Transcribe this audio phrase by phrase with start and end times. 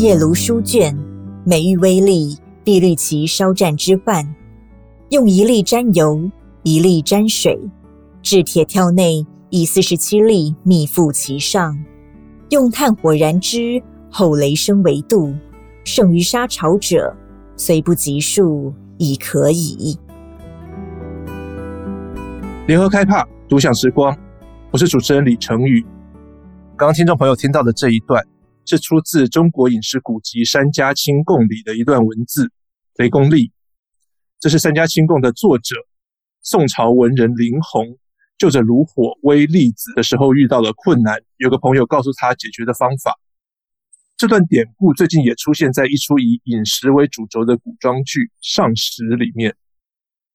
[0.00, 0.96] 夜颅书卷，
[1.44, 2.34] 每遇危痢，
[2.64, 4.26] 必虑其烧战之患。
[5.10, 6.30] 用一粒沾油，
[6.62, 7.60] 一粒沾水，
[8.22, 11.78] 置铁跳内，以四十七粒密覆其上。
[12.48, 15.34] 用炭火燃之，后雷声为度。
[15.84, 17.14] 胜于沙潮者，
[17.54, 19.98] 虽不及数，已可矣。
[22.66, 24.16] 联合开帕，独享时光，
[24.70, 25.84] 我是主持人李成宇。
[26.74, 28.24] 刚刚听众朋友听到的这一段，
[28.64, 32.50] 是出自《中国饮食古籍·三家清供》里的一段文字，
[32.96, 33.52] 雷公历。
[34.38, 35.74] 这是《三家清供》的作者，
[36.42, 37.98] 宋朝文人林洪，
[38.38, 43.18] 就着炉火煨栗子的时候遇到了困难，有个朋友告诉他解决的方法。
[44.16, 49.56] 这段典故最近也出现在一出以饮食为主轴的古装剧《上食》里面。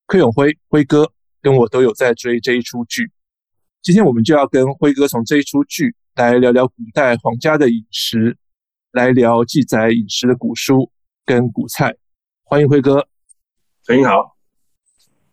[0.08, 3.12] 柯永辉辉哥跟我都有在追这一出剧，
[3.82, 8.38] 今天我们就要跟辉哥从这一出剧来聊聊古代皇家的饮食，
[8.94, 10.90] 来聊记载饮食的古书
[11.26, 11.94] 跟古菜。
[12.46, 13.06] 欢迎辉哥。
[13.84, 14.38] 陈英好，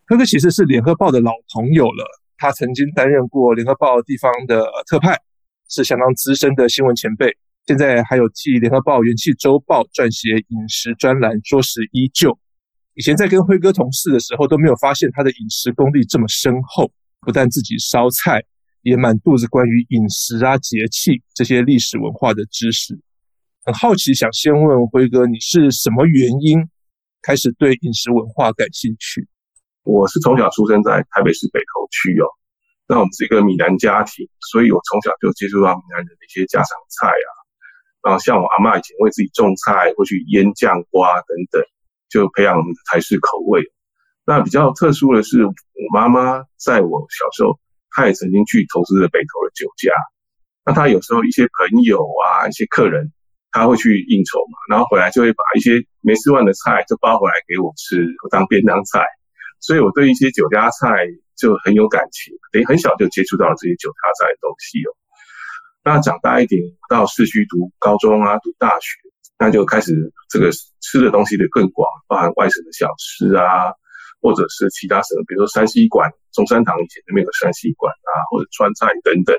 [0.05, 2.05] 辉哥其实是联合报的老朋友了。
[2.35, 5.17] 他曾经担任过联合报地方的特派，
[5.69, 7.33] 是相当资深的新闻前辈。
[7.65, 12.37] 现在还有替联合报元气周报撰写饮食专栏，说食依旧。
[12.95, 16.91] 以前在跟辉哥同事的时候，都没有发现他的饮食功力这么深厚。
[17.21, 18.43] 不但自己烧菜，
[18.83, 22.99] 也满肚子关于饮食啊、节气这些历史文化的知识。
[23.65, 26.69] 很好奇，想先问辉哥，你是什么原因？
[27.21, 29.27] 开始对饮食文化感兴趣。
[29.83, 32.27] 我是从小出生在台北市北投区哦，
[32.87, 37.29] 那我们是一个闽南家庭，所以我从小就接触到闽南人的一些家常菜啊。
[38.03, 41.63] 然后像我阿嬷以前会自己种菜，会去腌酱瓜等等，
[42.09, 43.63] 就培养我们的台式口味。
[44.25, 45.53] 那比较特殊的是，我
[45.93, 47.57] 妈妈在我小时候，
[47.93, 49.93] 他也曾经去投资了北投的酒家。
[50.65, 53.11] 那他有时候一些朋友啊，一些客人。
[53.55, 59.05] 他会去应酬嘛，然后回来就会把一些没吃完的菜就包回来给我吃，我当便当菜。
[59.59, 61.05] 所以我对一些酒家菜
[61.37, 64.89] 就很有感情，等于很小就接触到了这些酒家菜的东西哦。
[65.83, 68.97] 那长大一点，到市区读高中啊，读大学，
[69.37, 69.93] 那就开始
[70.31, 70.49] 这个
[70.81, 73.69] 吃的东西的更广，包含外省的小吃啊，
[74.23, 79.35] 或者是其他省，比如说山西馆，中山堂以前那边有山西馆啊，或者川菜等等。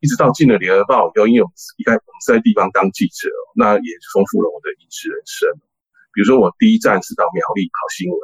[0.00, 5.48] 一直到进了联合报以后，因为我们一开始我们是在地方当记者，那也丰富了我的饮食人生。
[6.12, 8.18] 比如说，我第一站是到苗栗跑新闻，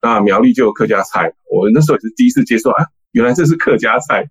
[0.00, 4.24] 那苗栗就有客家菜，我那时候也是第一次接受啊，原来这是客家菜，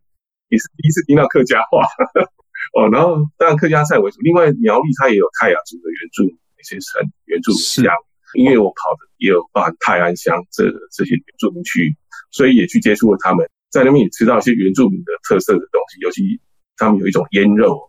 [0.50, 1.86] 也是第一次听到客家话
[2.74, 2.90] 哦。
[2.92, 7.94] 然后当然客家菜为主，另外苗栗它也有泰雅族的原住民那些城原住民乡，
[8.36, 11.96] 因为我跑的也有包含泰安乡这这些原住民区，
[12.32, 16.40] 所以也去接触了他们，在那边也吃到一些原住民的特色的东西，尤其。
[16.76, 17.80] 他们有一种腌肉，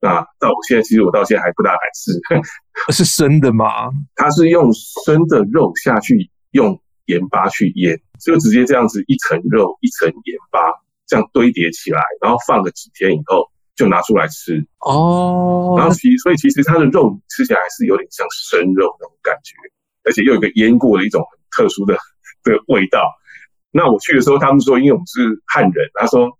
[0.00, 2.10] 那到我现在其实我到现在还不大敢吃，
[2.92, 3.88] 是生的吗？
[4.16, 4.68] 它是用
[5.04, 10.58] 生的肉下去用盐巴去腌，就直接这样子一层肉一层盐巴
[11.06, 15.76] 这样堆叠起来，然后放个几天以后就拿出来吃哦。
[15.78, 19.54] 然后其所以其实它的肉吃起来还是有点像生肉那种感觉，
[20.04, 21.94] 而且又有一个腌过的一种很特殊的
[22.42, 23.02] 的味道。
[23.70, 26.30] 那我去的时候，他们说因为我们是汉人，他说。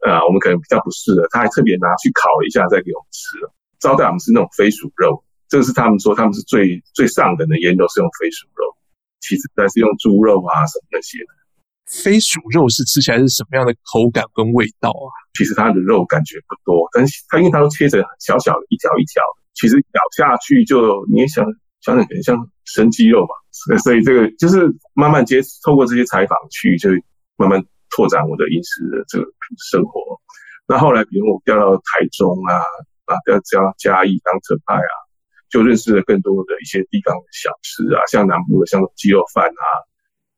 [0.00, 3.36] 啊，我们可能比较不适合，他还特别拿去烤了一下再给我们吃。
[3.80, 8.64] 招待我们是那种飞鼠肉，这个是他们说他们是最最上等的腌肉是用飞鼠肉，
[9.20, 11.36] 其次再是用猪肉啊什么那些的。
[11.84, 15.12] 飞鼠肉是吃起来是什么样的口感跟味道啊？
[15.36, 19.20] 其实它的肉感觉不多，但是它因为它都切成小小的一条一条，
[19.52, 21.44] 其实咬下去就你也想
[21.80, 23.34] 想想，可能像生肌肉吧。
[23.82, 26.90] 所以这个就是慢慢接透过这些采访去，就
[27.36, 27.62] 慢慢。
[27.92, 29.26] 拓展我的饮食的这个
[29.68, 30.00] 生活。
[30.68, 32.54] 那后来，比如我调到台中啊，
[33.06, 34.94] 啊，调到嘉义当特派啊，
[35.50, 39.66] 就认识了更多的一些地方的小吃啊，像南部的像鸡肉饭啊、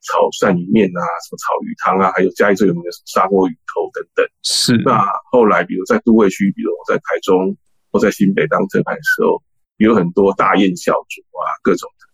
[0.00, 4.26] 炒鳝鱼面啊、什么炒鱼汤啊，还有嘉义最有名的砂锅鱼头等等。
[4.42, 4.74] 是。
[4.78, 7.54] 那后来，比如在都会区，比如我在台中
[7.92, 9.42] 或在新北当特派的时候，
[9.82, 12.06] 有很多大宴小酌啊，各种的。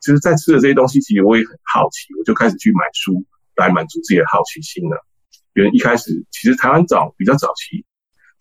[0.00, 3.24] 其实，在吃的这些东西，其实我也很好奇，我就开始去买书。
[3.56, 5.02] 来满足自己的好奇心了。
[5.54, 7.82] 因为一开始，其实台湾早比较早期，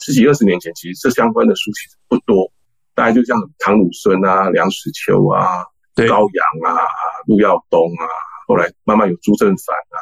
[0.02, 2.52] 十几二十年前，其实这相关的书其实不多。
[2.94, 5.64] 大概就像唐鲁孙啊、梁实秋啊、
[5.96, 6.84] 高阳啊、
[7.28, 8.04] 陆耀东啊，
[8.46, 9.98] 后来慢慢有朱正藩啊，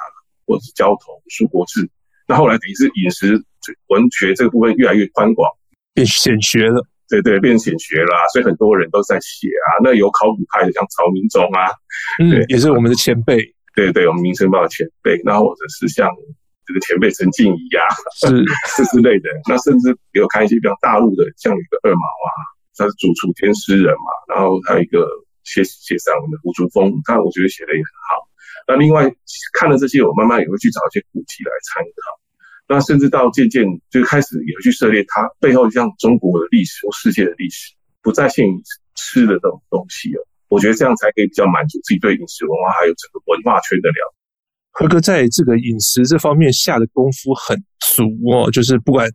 [0.48, 1.88] 或者是焦桐、苏国治。
[2.28, 3.40] 那后来等于是饮食
[3.90, 5.48] 文学这个部分越来越宽广，
[5.94, 6.84] 变显学了。
[7.10, 9.84] 对对，变显学了，所以很多人都在写啊。
[9.84, 11.70] 那有考古派的，像曹明宗啊，
[12.20, 13.38] 嗯，也是我们的前辈。
[13.76, 16.10] 对对，我们民生报的前辈，然后或者是像
[16.66, 17.84] 这个前辈陈静怡啊，
[18.22, 18.30] 是
[18.76, 19.30] 是之类的。
[19.50, 22.30] 那甚至也有看一些比较大陆的，像有一个二毛啊，
[22.78, 25.06] 他是主厨兼诗人嘛，然后还有一个
[25.44, 28.30] 写写散文的吴竹峰，他我觉得写的也很好。
[28.66, 29.12] 那另外
[29.60, 32.23] 看了这些，我慢慢也会去找一些古籍来参考。
[32.68, 38.62] 那甚至到渐渐就开始也去涉猎它背后像中国的历史或世界的历史，不再限于
[38.96, 40.28] 吃的这种东西了。
[40.48, 44.18] 我觉得这样才可以比较满足自己对饮食文化还有整个文化圈的了解。
[44.72, 49.08] 和哥在这个饮食这方面下的功夫很足哦，就是不管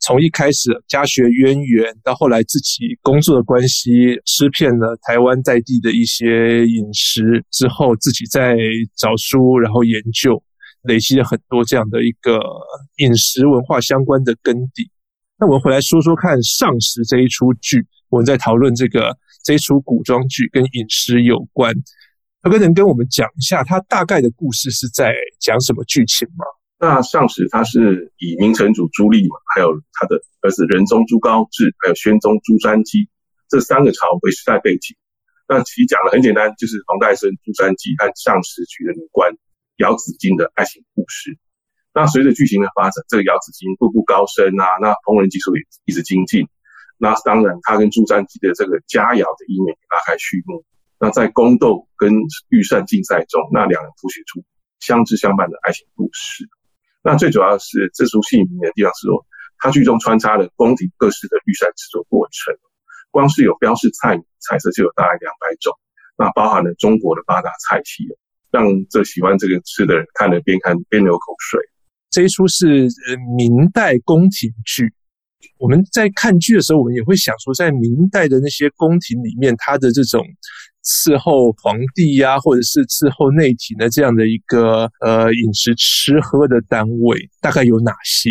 [0.00, 3.90] 从一开始家学渊源，到后来自己工作的关系，
[4.26, 8.56] 吃遍了台湾在地的一些饮食之后，自己再
[8.96, 10.42] 找书然后研究。
[10.84, 12.40] 累积了很多这样的一个
[12.96, 14.90] 饮食文化相关的根底。
[15.38, 21.74] 那我们回来说说看，《上食》这一出剧，我们在讨论这个这一出古装剧跟饮食有关。
[22.40, 26.44] 和哥能跟我们讲一下，它大概的故事是在讲什么剧情吗？
[26.78, 33.08] 那《上食》它是以明成祖朱棣嘛，还有他的儿子仁宗朱高炽，还有宣宗朱瞻基
[33.48, 34.94] 这三个朝为时代背景。
[35.48, 39.32] 那其实讲的很简单，就是黄戴胜、朱瞻基和上食局的女官。
[39.76, 41.36] 姚子衿的爱情故事。
[41.92, 46.46] 那随着剧情的发展，这个姚子衿步步高升啊，那烹饪技术也一直精进。
[46.98, 50.64] 那当然，他跟朱瞻基的这个佳肴的一面也拉开序幕。
[50.98, 52.12] 那在宫斗跟
[52.48, 54.42] 御膳竞赛中，那两人谱写出
[54.80, 56.48] 相知相伴的爱情故事。
[57.02, 59.26] 那最主要是这出戏名的地方是说，
[59.58, 62.54] 它剧中穿插了宫廷各式的御膳制作过程，
[63.10, 65.76] 光是有标示菜名菜色就有大概两百种，
[66.16, 68.06] 那包含了中国的八大菜系。
[68.54, 71.60] 让这喜欢这个吃的人看了边看边流口水。
[72.08, 74.94] 这一出是呃明代宫廷剧，
[75.58, 80.24] 我们在看剧的时候，我们也会想说，在明代的那些宫廷里面，他的这种
[80.84, 88.30] 伺候皇帝呀、啊，或者是伺候内廷的这样的一个呃饮食吃喝的单位，大概有哪些？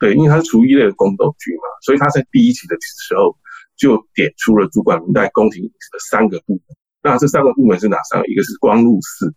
[0.00, 3.36] 对，因为它是厨艺类的宫斗剧嘛，所以他在第一集的时候
[3.76, 6.62] 就点出了主管明代宫廷的三个部门。
[7.04, 8.26] 那这三个部门是哪三个？
[8.26, 9.32] 一个是光禄寺。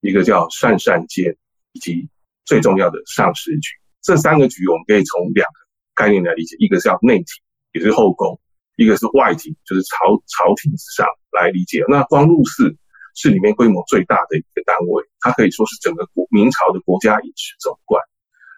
[0.00, 1.36] 一个叫善善监，
[1.72, 2.08] 以及
[2.46, 3.68] 最重要的上食局，
[4.02, 5.60] 这三个局我们可以从两个
[5.94, 7.26] 概念来理解，一个叫内廷，
[7.72, 8.34] 也是后宫；
[8.76, 11.84] 一个是外廷，就是朝朝廷之上来理解。
[11.88, 12.74] 那光禄寺
[13.14, 18.02] 是里面规模最大的一个单位，它可以说是整个国明朝的国家饮食总管。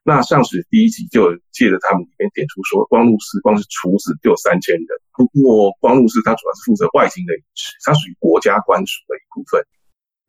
[0.05, 4.87] 那上食第一集就借着他们里面点出说，光禄寺光是厨子就有三千人。
[5.13, 9.63] 不过光禄寺它主要是负责外廷的饮食，它属于国家官署的一部分。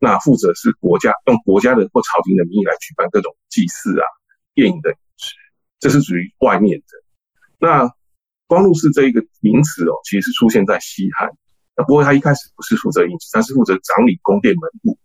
[0.04, 4.04] 那负责是国家用国家的或朝廷的名义来举办各种祭祀啊、
[4.56, 5.34] 宴饮的饮食，
[5.80, 6.84] 这是属于外面的。
[7.58, 7.90] 那
[8.46, 11.30] 光禄寺这一个名词哦，其实是出现在西汉。
[11.74, 14.98] 那不过他一开始不是负责饮食，他是负责掌理宫殿门户。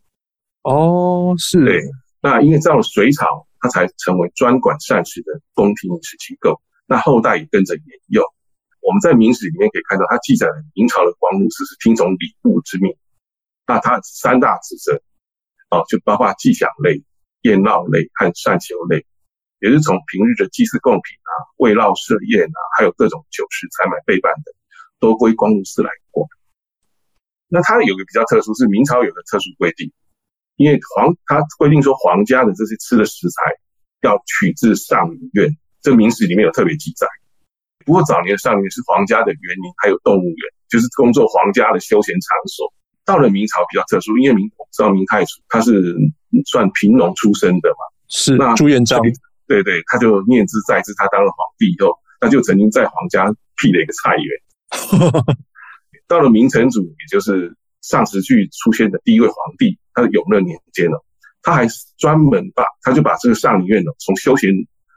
[0.64, 1.64] 哦，是。
[1.64, 1.82] 对。
[2.22, 6.60] 那因为到了隋朝，他才成为专管膳食的宫廷饮食机构。
[6.86, 8.22] 那后代也跟着沿用。
[8.82, 12.94] 我们在明史里面可以看到，他记载了明朝的光禄寺是听从礼部之命。
[13.70, 15.00] 那它三大职责，
[15.70, 17.04] 哦，就包括祭享类、
[17.42, 19.06] 宴闹类和善求类，
[19.60, 24.52] 也是从平日的祭祀贡品啊、慰劳设宴啊，还有各种酒食采买备办的，
[25.00, 26.28] 都归光禄寺来管。
[27.48, 29.94] 那它有个比较特殊，是明朝有个特殊规定，
[30.56, 33.54] 因为皇它规定说皇家的这些吃的食材
[34.02, 37.06] 要取自上林苑，这明史里面有特别记载。
[37.86, 42.74] 不过早年上林是皇家的园林，还有动物园，就是工作皇家的休闲场所。
[43.10, 45.98] 到了明朝比较特殊，因为明我知道明太祖他是
[46.46, 49.02] 算平农出身的嘛，是那朱元璋，
[49.48, 53.26] 对对，他就念兹在兹，他当了皇帝以后，他就曾经在皇家
[53.58, 55.26] 辟了一个菜园。
[56.08, 57.52] 到了明成祖，也就是
[57.82, 61.02] 尚食剧出现的第一位皇帝，他的永乐年间哦，
[61.42, 61.66] 他还
[61.98, 64.52] 专门把他就把这个上林苑呢，从休闲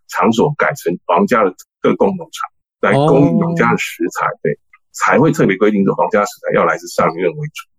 [0.09, 1.51] 场所改成皇家的
[1.81, 2.51] 特供农场，
[2.83, 4.59] 来供应皇家的食材，哦、对，
[4.93, 7.72] 才会特别规定说皇家食材要来自上林苑为主。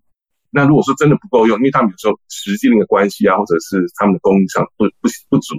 [0.54, 5.56] 那如果说真的不够用，因为他们有时候实际那个关系啊，或者是他们的供应商不不不足，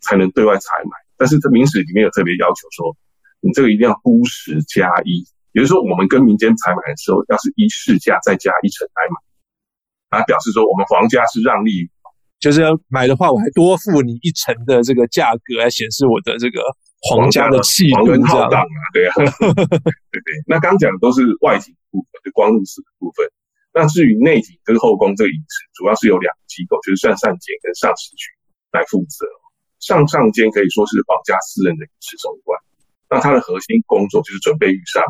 [0.00, 0.96] 才能对外采买。
[1.18, 2.96] 但是这明史里面有特别要求说，
[3.40, 11.90] 你这个一定要估十加一，也就是说我们跟民间采买的时候，要是一市价再加一成来买，啊，表示说我们皇家是让利，
[12.38, 16.62] 就是要买的话，我还多付你一成的这个价格来显示我的这个
[17.10, 20.30] 皇家的气度浩荡啊，对啊， 对对。
[20.46, 23.26] 那刚讲的都是外景部分，就光禄寺的部分。
[23.72, 28.26] 那至于内廷跟后宫这个饮食，主要是由两个机构，就是上上监跟上司局
[28.72, 29.26] 来负责。
[29.78, 32.60] 上上监可以说是皇家私人的饮食总管，
[33.08, 35.02] 那他的核心工作就是准备御膳。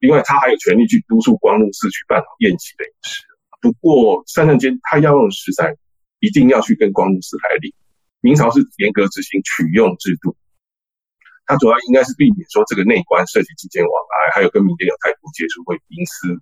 [0.00, 3.22] 另外，他还有权利去督促光禄寺去办好宴席的饮食。
[3.60, 5.74] 不过，上上监他要用食材
[6.20, 7.72] 一定要去跟光禄寺来领。
[8.20, 10.36] 明朝是严格执行取用制度，
[11.46, 16.34] 它主要应该是避免说这个内官涉及金钱往来，还有跟民间有太多接触会隐私。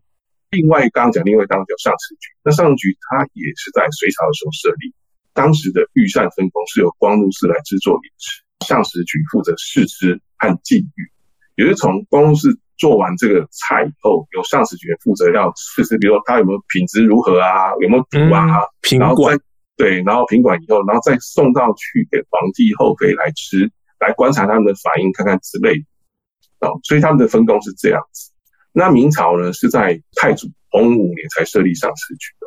[0.50, 4.94] 另外，刚刚讲另外当叫上食局，那上食局它也是在隋朝的时候设立，
[5.34, 11.02] 当时的御膳分工是由光禄寺来制作饮食，上食局负责试吃和禁欲，
[11.56, 19.38] 也就是从光禄寺做完这个菜以后，由上食局负责要试吃，比如说它有没有品质如何啊，有没有毒啊，品管
[19.76, 25.74] 对，然后品管以后，然后再送到去给皇帝后妃来吃，来观察他们的反应，看看之类
[26.60, 26.68] 的。
[26.68, 28.32] 哦，所以他们的分工是这样子。
[28.78, 32.46] 那明朝呢，是在太祖洪武五年才设立上食局的。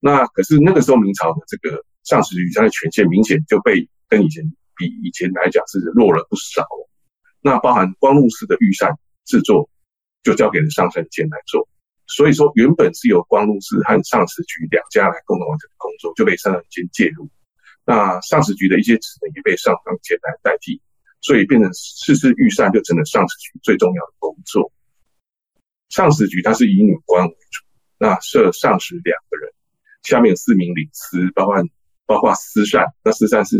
[0.00, 4.44] 那可是那个时候明朝的这个上食局，它的权限明显就被跟以前
[4.76, 6.62] 比以前来讲是弱了不少。
[7.40, 9.70] 那包含光禄寺的御膳制作，
[10.22, 11.66] 就交给了上膳监来做。
[12.06, 17.30] 所以说，原本是由光禄寺和上食局两家来共同完成的工作，就被上膳监介入。
[17.86, 20.82] 那上食局的一些职能也被上膳监来代替，
[21.22, 24.70] 所以变成试吃御膳就成了上食局最重要的工作。
[25.88, 27.64] 上食局它是以女官为主，
[27.98, 29.52] 那设上食两个人，
[30.02, 31.54] 下面有四名领司，包括
[32.06, 33.58] 包括司膳，那司膳是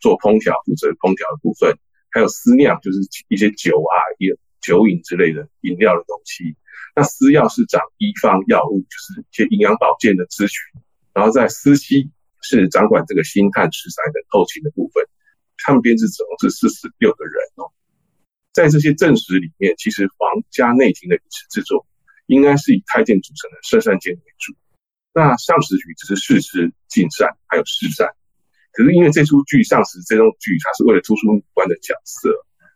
[0.00, 1.76] 做烹调，负责烹调的部分，
[2.10, 2.98] 还有司酿，就是
[3.28, 6.56] 一些酒啊、饮酒饮之类的饮料的东西。
[6.94, 10.82] 那司药是掌医方药物，就是一些营养保健的咨询，
[11.14, 12.10] 然后在司机
[12.42, 15.02] 是掌管这个薪炭食材的后勤的部分。
[15.64, 17.70] 他们编制总共是四十六个人哦。
[18.52, 21.86] 在这些正史里面，其实皇家内廷的饮食制作
[22.26, 24.54] 应该是以太监组成的摄膳监为主。
[25.14, 28.08] 那上食局只是试吃、进膳还有试膳。
[28.72, 32.30] 可是因为这出剧上食这种剧，它是为了突出女官的角色，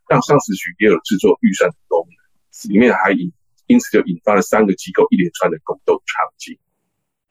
[0.09, 3.33] 让上食局也有制作御膳的功能，里面还引。
[3.69, 6.57] 因此就引发了三个机构一连串的宫斗场景，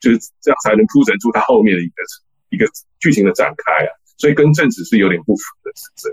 [0.00, 2.02] 就是这样才能铺陈出它后面的一个
[2.50, 3.88] 一个剧情的展开啊。
[4.18, 6.10] 所以跟正史是有点不符的职责。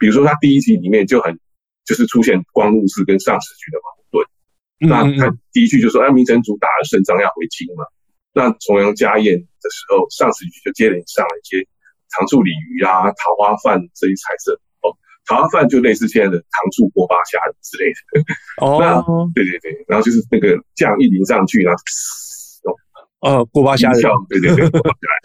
[0.00, 1.38] 比如说他第一集里面就很
[1.84, 4.26] 就是出现光禄寺跟上食局的矛盾。
[4.90, 7.84] 那他第一句就说：“哎，明成祖打了胜仗要回京嘛。”
[8.32, 11.62] 那重阳家宴的时候，上食局就接连上了一些
[12.16, 14.58] 糖醋鲤鱼啊、桃花饭这一菜色。
[15.28, 18.64] 桃花饭就类似现在的糖醋锅巴虾之类的。
[18.64, 19.00] 哦， 那
[19.34, 21.78] 对对对，然后就是那个酱一淋上去，然后
[23.20, 24.70] 哦，锅巴虾的，对对对。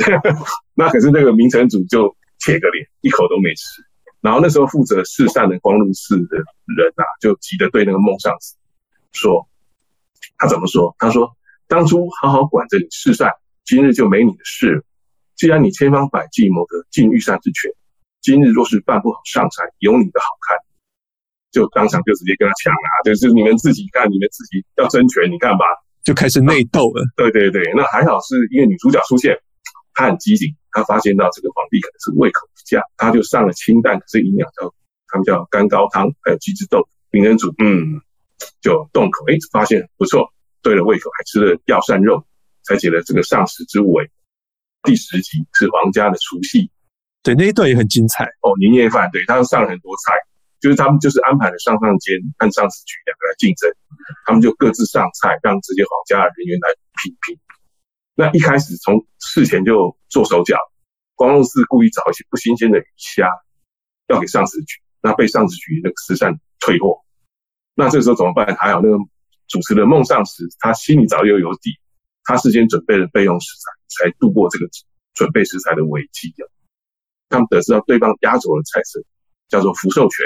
[0.75, 3.81] 那可是那个明成祖就铁个脸，一口都没吃。
[4.25, 8.55] 然后那时候负责试膳的光禄寺的人啊，就急着对那个孟上子
[9.11, 9.47] 说
[10.39, 10.95] ：“他怎么说？
[10.97, 11.31] 他说
[11.67, 13.29] 当初好好管着你试膳，
[13.63, 14.81] 今日就没你的事了。
[15.35, 17.71] 既然你千方百计谋得进御膳之权。”
[18.25, 20.57] 今日若是办不好上菜，有你的好看，
[21.51, 22.89] 就当场就直接跟他抢啊！
[23.05, 25.65] 就是你们自己看，你们自己要争权，你看吧，
[26.03, 27.05] 就开始内斗了。
[27.15, 29.37] 对对对，那还好是因为女主角出现，
[29.93, 34.69] 她很机警，她发现到这个皇帝可能是胃口不佳，他就上了清淡可是营养的，
[35.07, 36.89] 他们叫干高汤，还有鸡汁豆腐。
[37.11, 38.01] 明成祖嗯，
[38.59, 40.27] 就动口，哎，发现不错，
[40.61, 42.21] 对了胃口，还吃了药膳肉，
[42.63, 44.11] 才解了这个上食之围。
[44.83, 46.69] 第十集是皇家的除夕。
[47.23, 48.51] 对，那一段也很精彩哦。
[48.59, 50.13] 年夜饭，对，他上了很多菜，
[50.59, 53.71] 就是他们就是安排了上上监和上食局两个来竞争，
[54.25, 56.67] 他们就各自上菜，让这些皇家的人员来
[57.01, 57.39] 品评。
[58.15, 60.57] 那一开始从事前就做手脚，
[61.15, 63.27] 光禄寺故意找一些不新鲜的鱼虾
[64.07, 67.01] 要给上食局，那被上食局那个慈善退货。
[67.75, 68.55] 那这个时候怎么办？
[68.55, 68.97] 还好那个
[69.47, 71.71] 主持的孟尚实，他心里早就有底，
[72.23, 74.65] 他事先准备了备用食材，才度过这个
[75.13, 76.49] 准备食材的危机的。
[77.27, 79.03] 他们得知到对方压轴的菜色
[79.49, 80.25] 叫做福寿全，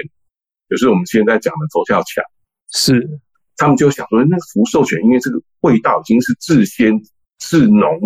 [0.70, 2.24] 就是我们现在讲的佛跳墙。
[2.72, 3.20] 是，
[3.58, 6.94] 他们就想说，那福寿全因为这个味道已经是至鲜
[7.40, 8.00] 是浓，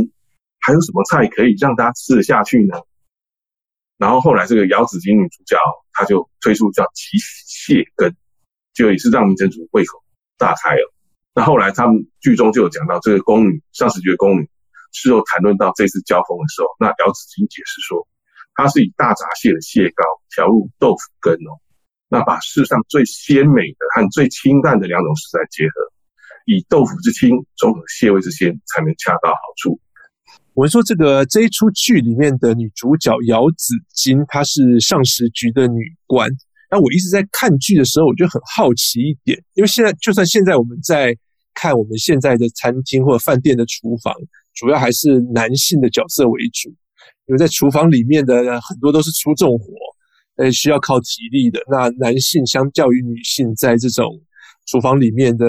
[0.60, 2.78] 还有什么菜可以让他吃得下去呢？
[3.98, 5.58] 然后后来这个姚子菁女主角，
[5.92, 8.14] 她就推出叫鸡蟹羹，
[8.74, 10.04] 就也是让明成祖胃口
[10.38, 10.94] 大开了。
[11.34, 14.50] 那后来他们剧中就有讲到，这个宫女上食局的宫女
[14.92, 18.08] 事后谈论到这次交锋的时候，那姚子菁解释说。
[18.56, 21.58] 它是以大闸蟹的蟹膏调入豆腐羹哦，
[22.08, 25.92] 那把世上最鲜美的和最清淡的两种食材结合，
[26.46, 29.80] 以豆腐之清，中和蟹味之鲜，才能恰到好处。
[30.54, 36.30] 我们说这个这一出剧里面的女主角姚子衿，她是上食局的女官。
[36.70, 41.16] 那我一直在看剧的时候，我就很好奇一点，因为现在就算现在我们在
[41.54, 44.14] 看我们现在的餐厅或者饭店的厨房，
[44.54, 46.70] 主要还是男性的角色为主。
[47.26, 49.66] 因为在厨房里面的很多都是出重活，
[50.36, 51.62] 呃，需要靠体力的。
[51.70, 54.22] 那男性相较于女性，在这种
[54.66, 55.46] 厨房里面的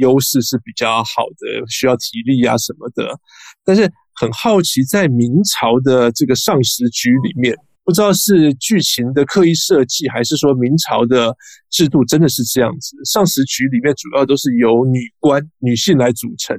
[0.00, 3.18] 优势是比较好的，需要体力啊什么的。
[3.64, 3.82] 但是
[4.14, 11.36] 很好奇，在明朝的这个上食局里面，不知道是剧情的刻意设计，还是说明朝的
[11.70, 12.96] 制度真的是这样子。
[13.04, 16.56] 上食局里面主要都是由女官、女性来组成，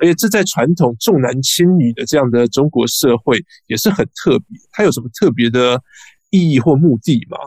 [0.00, 3.38] 而且这在传统重男轻女的这样的中国社会
[3.68, 4.46] 也是很特别。
[4.72, 5.80] 它有什么特别的
[6.30, 7.38] 意义或目的吗？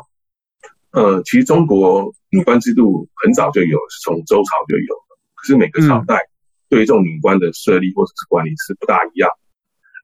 [0.91, 5.17] 呃，其实中国女官制度很早就有，是从周朝就有了。
[5.35, 6.19] 可是每个朝代
[6.67, 9.29] 对于这种女官的设立或者是管理是不大一样。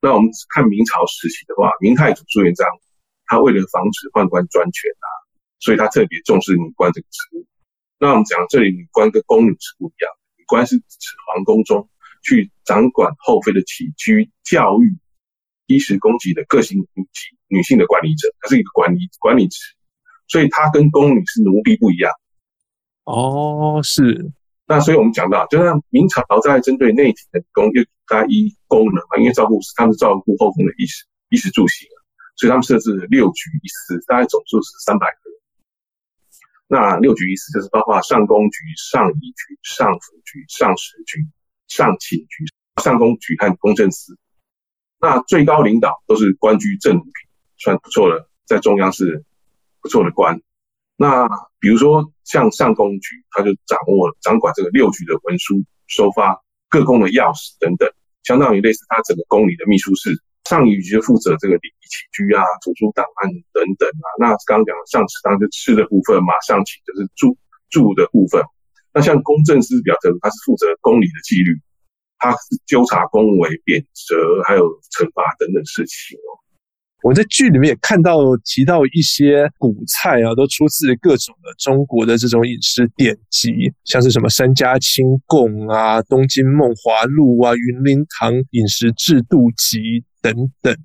[0.02, 2.68] 那我们看明朝时期的话，明太祖朱元璋。
[3.28, 5.10] 他为了防止宦官专权啊，
[5.60, 7.48] 所以他特别重视女官这个职务。
[7.98, 11.90] 那我们讲这里女官跟宫女是不一样，女官是指皇宫中
[12.22, 14.96] 去掌管后妃的起居、教育、
[15.66, 19.74] 衣食供给的个性女性女性的管理者，她是一个管理管理职，
[20.28, 22.12] 所以他跟宫女是奴婢不一样。
[23.06, 24.32] 哦，是。
[24.68, 31.88] 那所以我们讲到，就像明朝在针对内廷的宫，又大家依功能嘛，因为照顾他们是照顾后宫的衣食衣食住行。
[32.36, 35.40] 所以他们设置六局一司，大概总数是三百个人。
[36.68, 41.20] 那六局一司就是包括上宫局、上仪局、上府局、上食局、
[41.68, 42.44] 上寝局、
[42.82, 44.18] 上宫局和公正司。
[45.00, 47.14] 那最高领导都是官居正五品，
[47.58, 49.24] 算不错了，在中央是
[49.86, 50.42] 不错的官。
[50.98, 57.88] 那比如说像上宫局，他就掌握掌管这个六局的文书收发、各宫的钥匙等等，
[58.24, 60.18] 相当于类似他整个宫里的秘书室。
[60.50, 64.08] 上仪局就负责这个礼仪起居啊、图书档案等等啊。
[64.18, 67.38] 那刚刚讲的上食当就吃的部分嘛，上寝就是住
[67.70, 68.42] 住的部分。
[68.92, 71.54] 那像公正司比较特，他是负责宫里的纪律，
[72.18, 74.66] 他是纠察宫闱、贬谪还有
[74.98, 76.42] 惩罚等等事情哦。
[77.06, 89.78] 我在剧里面也看到提到一些古菜啊，都出自各种的中国的这种饮食典籍，像是什么《三家清供》啊、《东京梦华录》啊、《云林堂饮食制度集》。
[90.20, 90.34] 等
[90.64, 90.76] 等，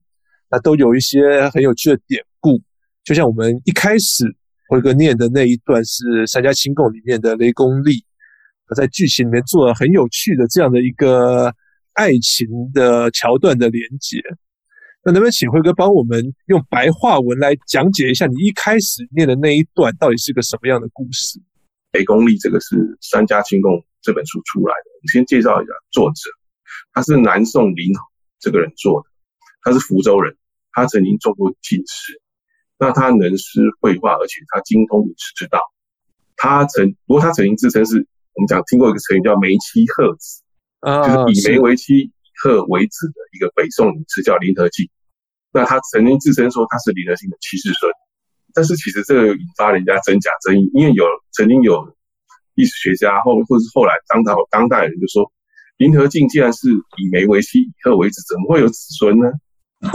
[0.50, 2.60] 那都有一些很有趣的典故，
[3.02, 4.26] 就像我们一开始
[4.68, 8.04] 辉哥念的那一段是《三家清供》里面的雷公利，
[8.68, 11.50] 他在剧情里面做了很有趣的这样的一个
[11.94, 14.18] 爱情的桥段的连结。
[15.02, 21.40] 那能不能请辉哥帮我们用白话文来讲解一下你一开始念的那一段到底是个什么样的故事？
[21.92, 26.30] 雷公历这个是《三家清供》这本书出来的，我们先介绍一下作者，
[26.92, 27.92] 他是南宋林
[28.38, 29.08] 这个人做的。
[29.62, 30.34] 他是福州人，
[30.72, 32.20] 他曾经做过进士，
[32.78, 35.58] 那他能诗会画，而且他精通饮食之道。
[36.36, 37.96] 他曾不过他曾经自称是
[38.32, 40.42] 我们讲听过一个成语叫“梅妻鹤子”，
[40.80, 44.88] 啊，就是以梅为妻，以贺为子的一个北宋女士叫林和靖。
[45.52, 47.92] 那他曾经自称说他是林和靖的七世孙，
[48.54, 51.94] 但是其实这个引发人家真假争议，因为有曾经有
[52.54, 55.30] 历史学家后或者是后来当到当代人就说，
[55.76, 59.30] 林和靖既然是以梅为妻，以鹤为子，怎么会有子孙呢？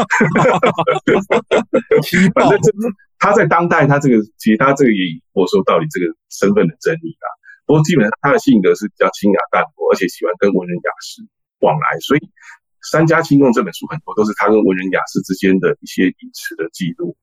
[2.35, 2.77] 反正就是
[3.19, 4.97] 他在当代，他这个其实他这个也
[5.33, 7.27] 我说到底这个身份的争议啊。
[7.65, 11.21] 不过基本上他的性格是比较清雅淡泊，而且喜欢跟文人雅士
[11.65, 12.19] 往来，所以
[12.89, 17.17] 《三家清供》这本书很多都是他跟文人雅士之间的一些饮食的记录。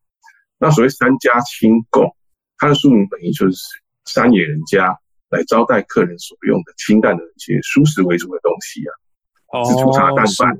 [0.59, 2.11] 那所谓“三家清供”，
[2.59, 3.57] 它的书名本意就是
[4.05, 4.99] 山野人家
[5.31, 10.59] 来招待客人所用的清淡的一些蔬食为主的东西啊，是粗茶淡饭。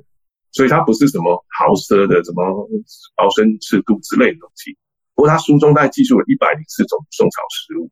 [0.53, 2.69] 所以它不是什么豪奢的，什么
[3.17, 4.77] 鲍参翅肚之类的东西。
[5.15, 7.91] 不过他书中大概记述了一百零四种宋朝食物，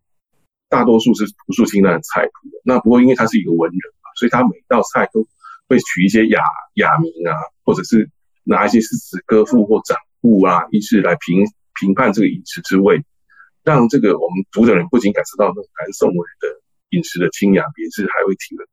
[0.68, 2.48] 大多数是朴素清淡的菜谱。
[2.64, 5.26] 那不过因为他是一个文人嘛，所以他每道菜都
[5.70, 6.42] 会取一些雅
[6.74, 8.10] 雅名啊，或者是
[8.42, 11.46] 拿一些诗词歌赋或掌故啊，以致来评
[11.80, 13.00] 评判这个饮食之味，
[13.62, 18.64] 让这个我们读的人不仅感受到那种南宋文人的饮食的清雅别致，还会体会。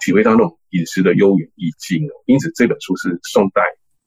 [0.00, 3.60] 体会到那种饮食的悠远意境哦，因此这本书是宋代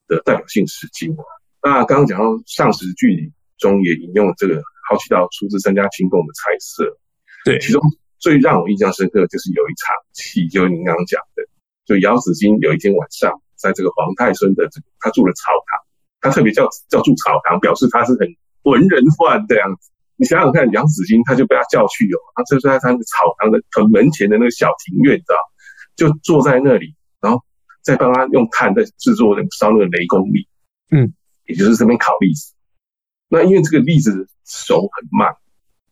[0.08, 1.14] 的代表性诗经。
[1.62, 6.98] 那刚刚讲到上食句中也引用了这个好奇道出自《三家清供》的菜色，
[7.44, 7.80] 对，其中
[8.18, 11.31] 最让我印象深刻就是有一场戏，就是您刚刚讲的，
[11.92, 15.84] 就姚子衿有一天晚上在这个皇太孙的这个他住了草堂，
[16.22, 18.26] 他特别叫叫住草堂，表示他是很
[18.62, 19.90] 文人范这样子。
[20.16, 25.36] 你想想看，姚子衿他就被他叫去哦，他就在他那个草堂的很门前的那个小庭院，知道。
[25.94, 27.38] 就坐在那里，然后
[27.82, 30.48] 再帮他用炭在制作那个烧那个雷公栗，
[30.90, 31.12] 嗯，
[31.44, 32.54] 也就是这边烤栗子。
[33.28, 35.36] 那因为这个栗子熟很慢，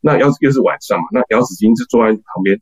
[0.00, 2.58] 那要又是晚上嘛，那姚子衿就坐在旁边，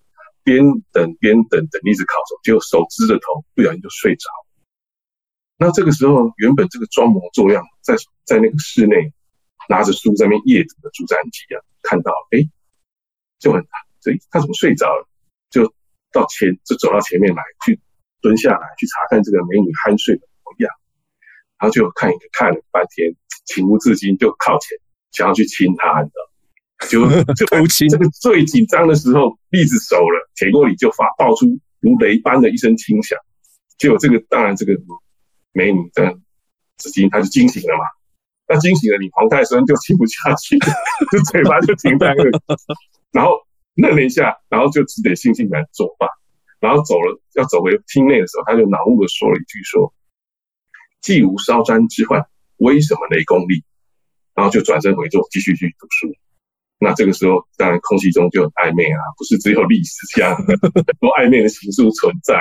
[0.48, 4.30] 边等边等等一直烤熟，结果手支着头，不小心就睡着。
[5.58, 9.12] 那这个时候，原本这个装模作样在在那个室内
[9.68, 12.48] 拿着书在那阅读的朱瞻基啊，看到哎，
[13.38, 13.62] 就很
[14.00, 15.06] 这他怎么睡着了？
[15.50, 15.70] 就。
[16.10, 17.78] 到前就走到前面来，去
[18.22, 20.72] 蹲下来去查看这个美女酣睡的模样。
[21.58, 24.78] 然后就看一个看了半天，情不自禁就靠前
[25.12, 26.27] 想要去亲她，你知道。
[26.88, 27.44] 就 就
[27.88, 31.46] 这个最紧张的时候，栗子熟了，铁锅里就发爆出
[31.80, 33.18] 如雷般的一声轻响。
[33.76, 34.72] 结果这个当然这个
[35.52, 36.18] 美女的
[36.76, 37.84] 子金她就惊醒了嘛。
[38.48, 40.58] 那惊醒了，你黄太孙就亲不下去，
[41.12, 42.30] 就嘴巴就停在那里，
[43.12, 43.32] 然后
[43.74, 46.08] 愣了一下，然后就只得悻悻然作罢。
[46.58, 49.92] 然后走了要走回厅内的时候，他就恼怒的说了一句说
[51.00, 52.24] ：“既无烧毡之患，
[52.56, 53.62] 为什么雷公立？”
[54.34, 56.12] 然后就转身回座，继续去读书。
[56.78, 60.46] 那这个时候，当然空气中就很暧昧啊，不是只有历史这样 很
[61.00, 62.40] 多暧昧的情愫存在。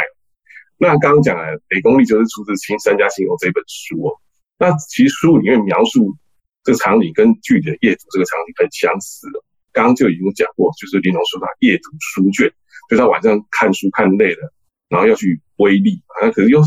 [0.78, 4.14] 那刚刚讲的雷公立就是出自《清三家新游》这本书哦。
[4.60, 6.16] 那其实书里面描述
[6.64, 9.42] 这个场景跟剧里的夜读这个场景很相似的。
[9.74, 12.52] 刚刚就已经讲过，就是林龙说他夜读书卷，
[12.90, 14.54] 就他晚上看书看累了，
[14.90, 16.62] 然后要去煨栗，啊，可是又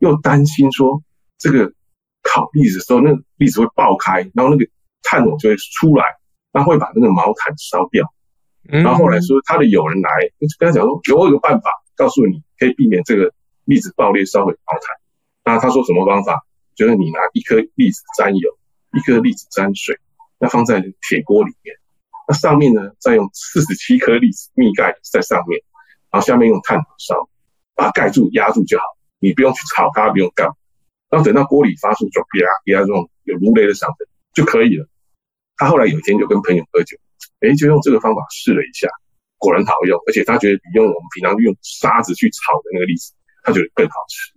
[0.00, 1.02] 又担心说
[1.38, 1.72] 这个
[2.22, 4.66] 烤栗子的时候，那个栗子会爆开，然后那个
[5.02, 6.04] 炭火就会出来。
[6.54, 8.08] 他会把那个毛毯烧掉，
[8.62, 10.08] 然后后来说他的友人来，
[10.40, 13.30] 就跟他讲说，给我一个办法，告诉你可以避免这个
[13.64, 14.96] 粒子爆裂烧毁毛毯。
[15.44, 16.46] 那他说什么方法？
[16.76, 18.50] 就是你拿一颗粒子沾油，
[18.92, 19.98] 一颗粒子沾水，
[20.38, 21.76] 那放在铁锅里面，
[22.28, 25.60] 那上面呢再用四十七颗粒子密盖在上面，
[26.10, 27.28] 然后下面用炭火烧，
[27.74, 28.84] 把它盖住压住就好，
[29.18, 30.48] 你不用去炒它，不用干，
[31.10, 32.28] 然后等到锅里发出就啪
[32.64, 34.88] 啪这种有如雷的响声就可以了。
[35.56, 36.96] 他后来有一天就跟朋友喝酒，
[37.40, 38.88] 哎，就用这个方法试了一下，
[39.38, 43.12] 果然好用，而且他觉得比用我们平常用沙子去炒的那个栗子，
[43.42, 44.32] 他觉得更好吃。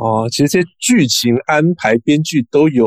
[0.00, 2.86] 哦，其实这些剧情安排，编剧都有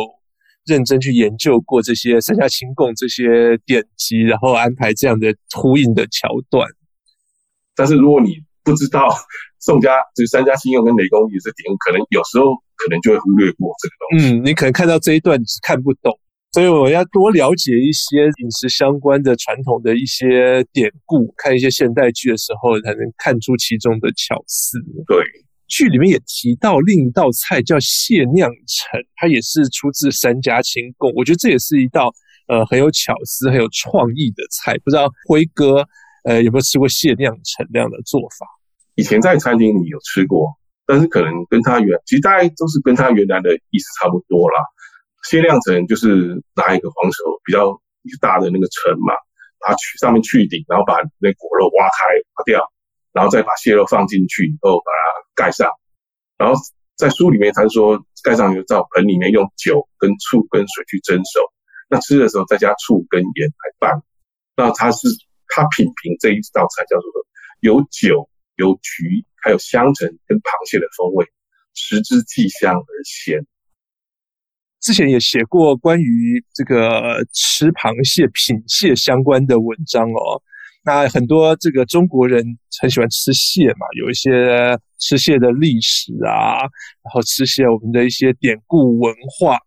[0.65, 6.69] 认真去研究过这些三家清供这些典籍，然后安排这样的呼应的桥段。
[7.75, 9.07] 但是如果你不知道
[9.59, 14.33] 宋家就是三家兴隆跟雷公也是典故，可能有时候可能就会忽略过这个东西。
[14.33, 16.17] 嗯，你可能看到这一段你是看不懂。
[16.57, 24.79] 所以我要多了解一些饮食相关的传统的一些典故，看一些现代剧的时候，才能看出其中的巧思。
[25.05, 25.23] 对，
[25.67, 31.13] 剧里面也提到另一道菜叫蟹酿橙，它也是出自三家清供。
[31.13, 32.11] 我觉得这也是一道
[32.47, 34.75] 呃很有巧思、很有创意的菜。
[34.83, 35.87] 不知道辉哥
[36.23, 38.47] 呃有没有吃过蟹酿橙这样的做法？
[38.95, 44.57] 以前在餐厅里有吃过，但是可能跟他原其实大概都是跟他原来的意思差不多啦。
[45.29, 47.77] 蟹酿橙就是拿一个黄手比较
[48.21, 49.13] 大的那个橙嘛，
[49.59, 52.63] 把它去上面去顶，然后把那果肉挖开挖掉，
[53.11, 55.69] 然后再把蟹肉放进去以后把它盖上，
[56.37, 56.55] 然后
[56.95, 61.41] 在书里面他说盖上以后在盆里面用酒跟醋跟水去蒸熟，
[61.89, 64.01] 那吃的时候再加醋跟盐来拌，
[64.55, 65.07] 那它是
[65.49, 67.11] 它品评这一道菜叫做
[67.59, 71.25] 有酒有橘还有香橙跟螃蟹的风味，
[71.73, 73.45] 食之既香而鲜。
[74.81, 80.41] 之前也写过关于这个吃螃蟹、品蟹相关的文章哦。
[80.85, 82.43] 那很多这个中国人
[82.79, 89.57] 很喜欢吃蟹嘛，有一些吃蟹的历史啊，然后吃蟹我们的一些典故文化。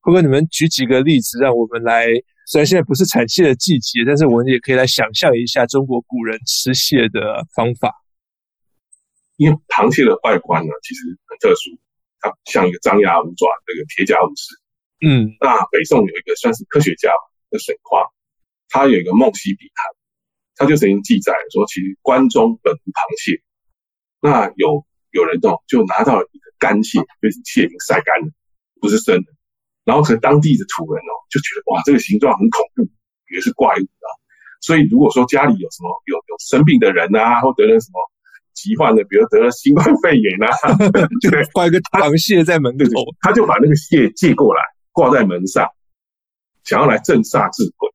[0.00, 2.06] 会不会你们举几个例子，让我们来？
[2.46, 7.92] 虽然现在不是产蟹的季节，但是我们也可以来想象一下中国古人吃蟹的方法。
[9.36, 11.78] 因为螃蟹的外观呢，其实很特殊。
[12.20, 14.54] 它像一个张牙舞爪那个铁甲武士，
[15.06, 17.12] 嗯，那北宋有一个算是科学家
[17.50, 18.04] 的神话，
[18.68, 19.86] 他有一个梦溪笔谈，
[20.56, 23.40] 他就曾经记载说，其实关中本无螃蟹，
[24.20, 28.28] 那有有人哦就拿到了一个干蟹，就是蟹已经晒干了，
[28.80, 29.32] 不是生的，
[29.84, 32.82] 然后可能当地的土人哦就觉得哇这个形状很恐怖，
[33.30, 34.08] 以为是怪物啊，
[34.60, 38.00] 所以如果说家里有什么有有生病的人啊，或得了什么。
[38.58, 40.50] 疾患的，比如得了新冠肺炎啊，
[41.22, 45.64] 就挂一个螃蟹在门口，他就把那个蟹借过来挂在门上，
[46.64, 47.88] 想要来镇煞治鬼。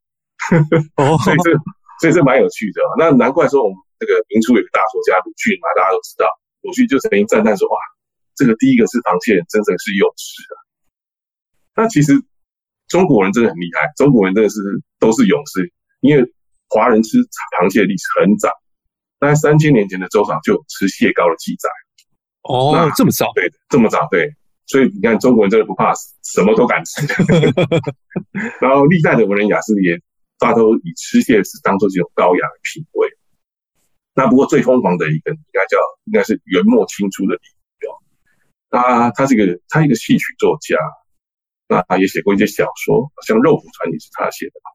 [0.96, 1.52] 哦， 所以这
[2.00, 2.80] 所以这蛮有趣的。
[2.98, 6.26] 那难怪说我们这个明初有个大作家鲁迅嘛，大家都知道，
[6.64, 7.76] 鲁迅就曾经赞叹说：“哇，
[8.36, 10.56] 这个第一个吃螃蟹人真的是勇士啊！”
[11.76, 12.16] 那其实
[12.88, 14.60] 中国人真的很厉害，中国人真的是
[15.00, 15.68] 都是勇士，
[16.00, 16.24] 因为
[16.70, 17.18] 华人吃
[17.60, 18.50] 螃蟹的历史很早。
[19.24, 21.70] 大概三千年前的周朝就有吃蟹膏的记载
[22.42, 23.32] 哦，这么早？
[23.34, 24.30] 对，这么早，对。
[24.66, 27.08] 所以你看，中国人真的不怕死，什么都敢吃。
[28.60, 29.98] 然后历代的文人雅士也
[30.38, 33.08] 大都以吃蟹是当做这种高雅的品味。
[34.14, 37.42] 那不过最疯狂的一个应该叫应该是元末清初的李
[37.80, 37.96] 渔哦，
[38.72, 40.76] 他他是一个他一个戏曲作家，
[41.70, 44.70] 那他也写过一些小说，像《肉蒲团》也是他写的嘛。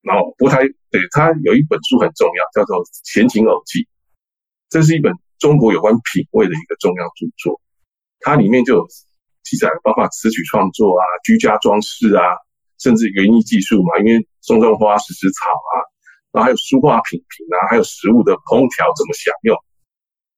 [0.00, 0.60] 然后，不过他
[0.92, 3.80] 对他有一本书很重要，叫做《闲情偶记》，
[4.68, 7.58] 这是一本中国有关品味的一个重要著作。
[8.20, 8.86] 它里面就有
[9.42, 12.22] 记载包括词曲创作啊、居家装饰啊，
[12.78, 15.74] 甚至园艺技术嘛，因为种种花、食食草啊，
[16.30, 19.56] 然后还有书画品评啊，还有食物的烹调怎么享用，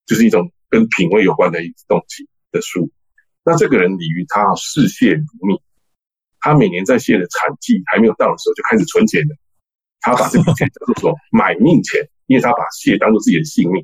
[0.06, 2.88] 就是一种跟品味有关的一种东西的书。
[3.42, 5.58] 那这个人李渔，他视蟹如命，
[6.38, 9.36] 他每年在蟹的产季还没有到的时候就开始存钱了。
[10.04, 13.80] 他把这笔钱叫做说买命钱，因为他把蟹当做自己的性命，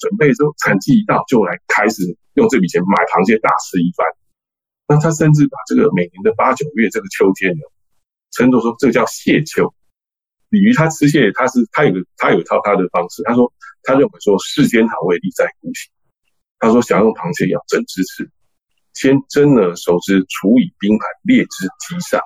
[0.00, 2.02] 准备说产季一到就来开始
[2.34, 4.04] 用这笔钱买螃蟹大吃一番。
[4.88, 7.62] 那他甚至把这个每年的八九月这个秋天呢，
[8.32, 9.72] 称作说这个叫蟹秋。
[10.50, 13.22] 鲤鱼他吃蟹，他是他有个他有一套他的方式。
[13.22, 13.52] 他说
[13.84, 15.88] 他认为说世间好味，利在姑心。
[16.58, 18.28] 他说想用螃蟹要整只吃，
[18.92, 22.20] 先蒸而熟之，处以冰盘，列之机上，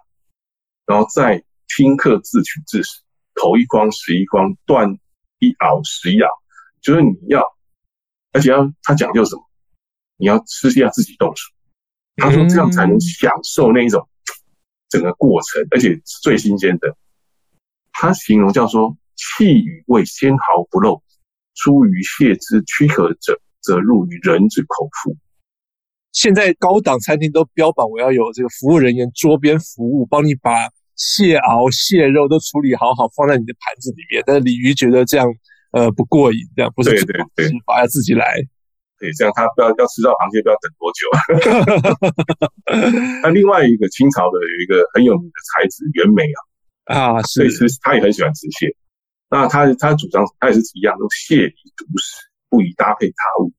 [0.86, 1.44] 然后再
[1.76, 3.02] 听客自取自食。
[3.40, 4.98] 头一筐，十一筐，断
[5.38, 6.28] 一螯，十一螯，
[6.82, 7.42] 就是你要，
[8.32, 9.42] 而且要他讲究什么？
[10.16, 11.44] 你要吃下自己动手。
[12.16, 14.08] 他说这样才能享受那一种
[14.88, 16.96] 整个过程，而且是最新鲜的。
[17.92, 21.00] 他形容叫做“器与味纤毫不漏，
[21.54, 25.16] 出于蟹之躯壳者，则入于人之口腹。”
[26.12, 30.50] 现在高档餐厅都标榜我要有这个服务人员桌边服务，帮你把。
[30.98, 34.20] 蟹熬、蟹肉都处理好好，放在你的盘子里面。
[34.26, 35.26] 但是鲤鱼觉得这样，
[35.70, 38.34] 呃，不过瘾，这样不是对对对，要自己来。
[38.98, 41.06] 对，这样他不要要吃到螃蟹，不要等多久。
[43.22, 46.24] 那另外一个清朝的有一个很有名的才子袁枚
[46.90, 48.74] 啊，啊，是，所以他也很喜欢吃蟹。
[49.30, 53.52] 那他他主张他也是一样，用蟹以独食，不宜搭配他物，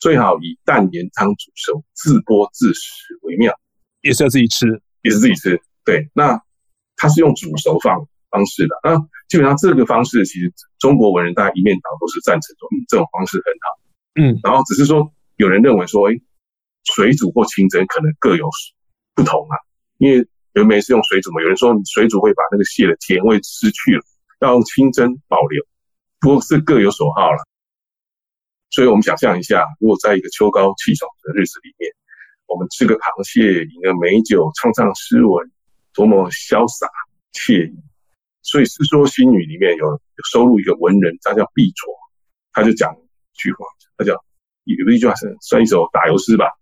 [0.00, 3.54] 最好以淡盐汤煮熟，自剥自食为妙。
[4.00, 4.66] 也是要自己吃，
[5.02, 5.60] 也是自己吃。
[5.84, 6.42] 对，那。
[6.96, 8.96] 它是用煮熟方方式的，那
[9.28, 13.68] 基本上这个方式其实中国文人大家一面倒都是赞成说，嗯，这种方式很好，
[14.14, 16.14] 嗯，然后只是说有人认为说，哎，
[16.94, 18.48] 水煮或清蒸可能各有
[19.14, 19.56] 不同啊，
[19.98, 24.02] 因为袁枚是用水煮嘛，有人说水煮会把那个蟹的甜味失去了，
[24.40, 25.62] 要用清蒸保留，
[26.20, 27.38] 不过是各有所好了。
[28.70, 31.90] 所以我们想象一下，如果在一个秋高气爽的日子里面，
[32.46, 35.50] 我们吃个螃蟹，饮个美酒，唱唱诗文。
[35.96, 36.86] 多么潇洒
[37.32, 37.74] 惬意，
[38.42, 41.88] 所以《世说新语》里面有有收录一个文人，他叫毕卓，
[42.52, 43.64] 他就讲一句话，
[43.96, 44.12] 他叫
[44.64, 46.52] 有一句话是算一首打油诗吧。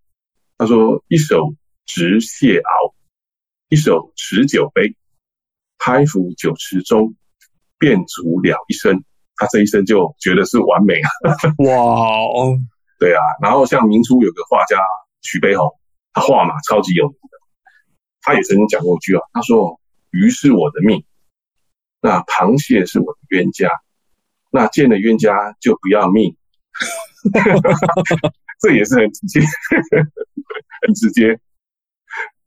[0.57, 1.53] 他说：“一手
[1.85, 2.95] 执蟹螯，
[3.69, 4.95] 一手持酒杯，
[5.79, 7.17] 拍壶酒池中，
[7.77, 9.03] 便足了一生。”
[9.35, 11.11] 他这一生就觉得是完美啊！
[11.59, 12.57] 哇哦，
[13.01, 13.19] 对啊。
[13.43, 14.79] 然后像明初有个画家
[15.23, 15.69] 徐悲鸿，
[16.13, 17.44] 他画马超级有名的。
[18.27, 19.79] 他也曾经讲过一句话，他说
[20.11, 21.05] ：“鱼是我的命，
[22.01, 23.69] 那螃蟹是我的冤家，
[24.51, 26.35] 那见了冤家就不要命。
[28.61, 29.41] ”这也是很直接，
[30.87, 31.39] 很直接。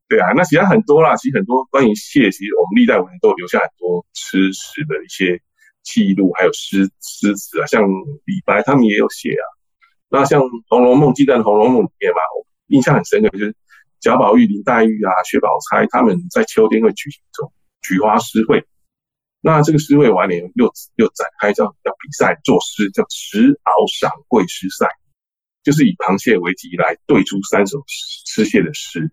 [0.07, 5.39] 对啊，那其他很多啦，其实很多关于蟹，其实我们历代文人都留下很多吃食的一些
[5.83, 7.83] 记录，还有诗诗词啊，像
[8.25, 9.45] 李白他们也有写啊。
[10.09, 13.55] 那像《红楼梦》，记在《红楼梦》里面嘛，我印象很深刻就是。
[13.99, 18.63] 贾宝玉、林黛玉啊、薛宝钗他们在秋天会举行这种菊花诗会，
[19.41, 24.87] 那这个诗会完了又又展开叫叫比赛作诗，叫持鳌赏桂诗赛，
[25.63, 29.11] 就是以螃蟹为题来对出三首诗蟹的诗。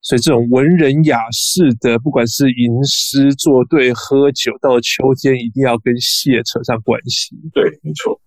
[0.00, 7.34] 所以这种文人雅士的，不管是吟诗作对、喝酒，到了秋天一定要跟蟹扯上关系。
[7.52, 8.20] 对，没错。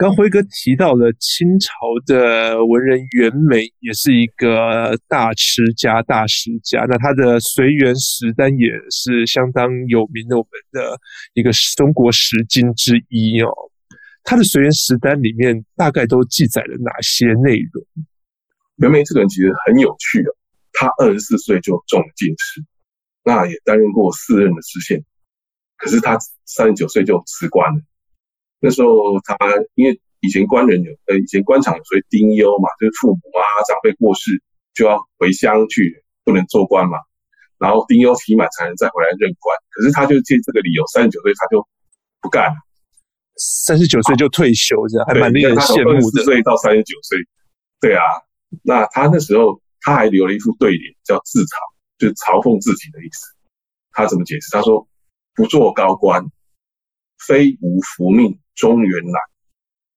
[0.00, 1.70] 刚辉哥提到了清朝
[2.06, 6.86] 的文人袁枚，也是一个大吃家、大食家。
[6.88, 10.98] 那他的随园食单也是相当有名的，我们的
[11.34, 13.52] 一个中国十经之一哦。
[14.24, 17.84] 他的随园食单里面大概都记载了哪些内容？
[18.76, 20.32] 袁枚这个人其实很有趣哦，
[20.72, 22.64] 他二十四岁就中了进士，
[23.22, 25.04] 那也担任过四任的知县，
[25.76, 27.82] 可是他三十九岁就辞官了。
[28.60, 29.36] 那时候他
[29.74, 34.42] 因为以前官人有呃以前官场有所谓丁忧嘛，就是父母啊长辈过世
[34.74, 36.98] 就要回乡去，不能做官嘛。
[37.58, 39.56] 然后丁忧期满才能再回来任官。
[39.70, 41.66] 可是他就借这个理由，三十九岁他就
[42.20, 42.56] 不干了，
[43.36, 45.96] 三十九岁就退休，这样还蛮令人羡慕的。
[45.96, 47.18] 二十四岁到三十九岁，
[47.80, 48.04] 对啊，
[48.62, 51.56] 那他那时候他还留了一副对联，叫自嘲，
[51.98, 53.34] 就是嘲讽自己的意思。
[53.92, 54.50] 他怎么解释？
[54.52, 54.86] 他说
[55.34, 56.24] ：“不做高官。”
[57.26, 59.20] 非吾福命中原来，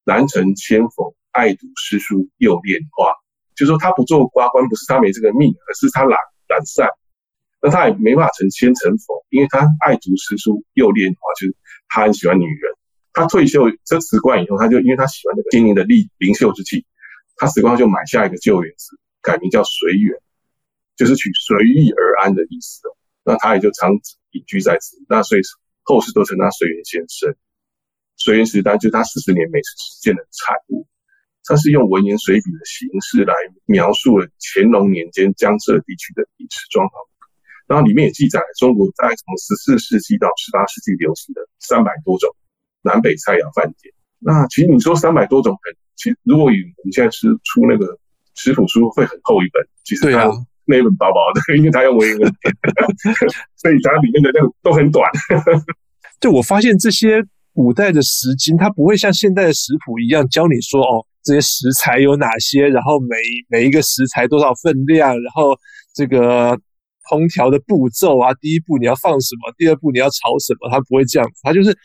[0.04, 3.12] 难成千否，爱读诗书又恋花。
[3.56, 6.88] 就说他不做官，官不是他没这个命，而是他懒懒散。
[7.62, 11.56] 那他也没办法成千成否，因为他爱读诗书又恋花，就是
[11.88, 12.74] 他很喜欢女人。
[13.14, 16.86] 他退休这辞官以后，他就因为他喜欢那个金陵的丽灵秀之气，
[17.38, 20.18] 他辞官就买下一个旧园子，改名叫随园，
[20.98, 22.98] 就是取随遇而安的意思哦。
[23.24, 23.92] 那他也就长
[24.32, 25.42] 隐居在此，那所以
[25.84, 27.36] 后世都称他随园先生。
[28.15, 30.88] 随园食单就是他四十年美食实践的产物，
[31.43, 33.34] 他是用文言随笔的形式来
[33.65, 37.04] 描述了乾隆年间江浙地区的饮食状况。
[37.65, 42.30] 然后里面也记载了中国在从十四世纪到十八世纪流行的三百多种
[42.82, 43.93] 南北菜肴饭点。
[44.19, 45.58] 那其实你说三百多种，
[45.96, 47.98] 其实如果以我们现在吃出那个
[48.36, 50.30] 食谱书会很厚一本，其实它
[50.65, 52.34] 那一本薄薄的，因为它用文言文，
[53.58, 55.10] 所以它里面的那个都很短。
[56.19, 57.23] 对我发现这些
[57.54, 63.15] 古代的食经，它不会像现代的食谱一样教你说哦，这些食材有哪些，然后每
[63.49, 65.58] 每一个食材多少分量，然后
[65.93, 66.60] 这个。
[67.12, 71.78] 烹调的步骤啊，第一步你要放什么，第二步你要炒什么，它不会这样子，它就是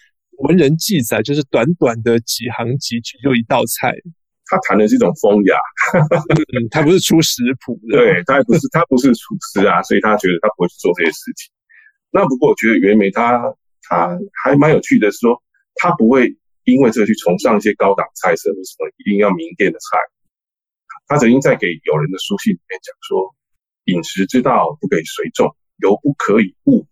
[0.45, 3.93] 文人记载，就是短短的几行几句就一道菜。
[4.49, 5.57] 他谈的是一种风雅，
[5.95, 11.53] 嗯，他不是出食谱的，对，他不是他不是厨师啊，所以他觉得他不会去做这些事情。
[12.11, 13.41] 那不过我觉得袁枚他
[13.83, 15.43] 他还蛮有趣的是说，
[15.77, 19.99] 他不会因为这个去崇尚一些高档菜色，或什么一定要名店的菜。
[21.07, 23.35] 他曾经在给友人的书信里面讲说。
[23.89, 26.87] 饮食之道，不可以随众，犹不可以误。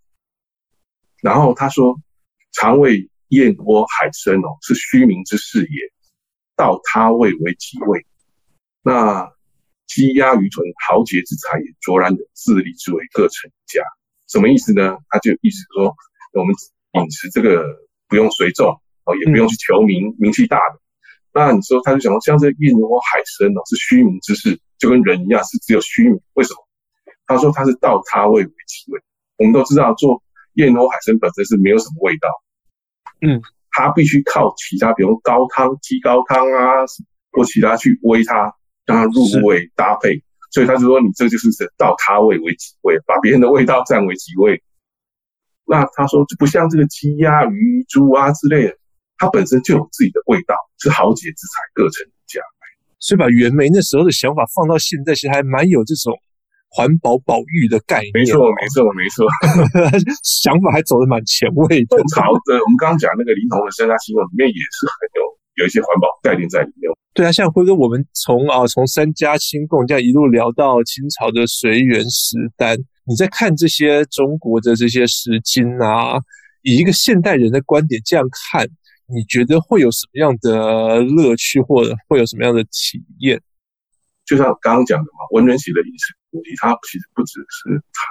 [1.20, 1.94] 然后他说
[2.56, 5.92] ：“肠胃燕窝海参哦，是虚名之事也。
[6.56, 8.04] 道他位为己位。
[8.82, 9.30] 那
[9.86, 13.82] 鸡鸭鱼豚豪杰之才也，卓然的自立之为各成一家。
[14.26, 14.96] 什么意思呢？
[15.08, 15.94] 他就意思说，
[16.32, 16.54] 我们
[16.94, 17.64] 饮食这个
[18.08, 18.68] 不用随众
[19.04, 20.80] 哦，也不用去求名、嗯、名气大的。
[21.32, 26.20] 那你说，他就想说，像这燕窝海参哦，是虚名之事，就跟人一样，是只有虚名。
[26.32, 26.66] 为什么？”
[27.28, 29.00] 他说：“他是道他位为己位。
[29.36, 30.22] 我们都知道，做
[30.54, 32.28] 燕窝海参本身是没有什么味道，
[33.20, 33.42] 嗯，
[33.76, 36.80] 他必须靠其他，比如高汤、鸡高汤啊，
[37.30, 38.50] 或其他去煨它，
[38.86, 40.16] 让它入味搭配。
[40.50, 44.62] 所以他就说，你这就是道他味为己味，把别人的味道占为己味。
[45.66, 48.78] 那他说，就不像这个鸡鸭鱼猪啊之类的，
[49.18, 52.40] 它本身就有自己的味道，是豪杰之才，各成一家。
[52.98, 56.18] 所以把袁枚那时候的想法放到现在，其实还蛮有这种。”
[56.76, 59.24] 环保保育的概念，没错，没错，没错，
[60.22, 61.96] 想法还走得蛮前卫的。
[62.14, 66.92] 好的，我们刚刚讲那个林同的三家清贡里面也是很有有一些环保概念在里面。
[67.14, 72.76] 对啊，像辉哥，我们从啊从三家清贡这样一路聊到清朝的随园食单，
[73.08, 76.20] 你在看这些中国的这些食经啊，
[76.60, 78.68] 以一个现代人的观点这样看，
[79.08, 83.40] 你觉得会有什么样的乐趣，或者会有什么样的体验？
[84.26, 86.12] 就像刚刚讲的嘛，文人写的饮食
[86.58, 88.02] 它其实不只是谈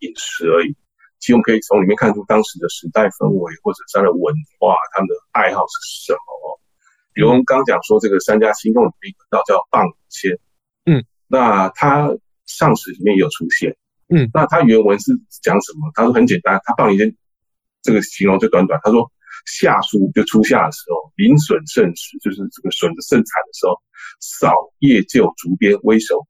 [0.00, 0.74] 饮食而已。
[1.18, 6.60] 其实我们可以从里面看出当时的时代氛围，或者是他的文化，他们的爱好是什么哦。
[7.12, 10.38] 比如我们刚刚讲说这个三家新贡里面一道叫蚌里鲜，
[10.84, 12.08] 嗯，那它
[12.46, 13.74] 上史里面也有出现，
[14.08, 15.12] 嗯，那它原文是
[15.42, 15.90] 讲什么？
[15.94, 17.16] 他说很简单，他蚌里鲜
[17.82, 19.10] 这个形容就短短，他说。
[19.44, 23.80] 夏初就初夏的时候，林笋盛时，就是这个笋子盛产的时候，
[24.18, 26.26] 扫叶就竹边微熟，